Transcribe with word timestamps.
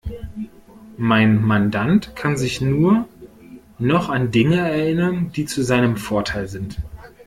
Mein 0.97 1.45
Mandant 1.45 2.15
kann 2.15 2.35
sich 2.35 2.59
nur 2.59 3.07
noch 3.77 4.09
an 4.09 4.31
Dinge 4.31 4.57
erinnern, 4.57 5.31
die 5.31 5.45
zu 5.45 5.61
seinem 5.61 5.95
Vorteil 5.95 6.47
sind. 6.47 6.81